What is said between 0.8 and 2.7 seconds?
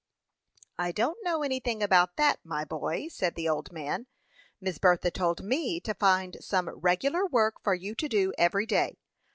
don't know anything about that, my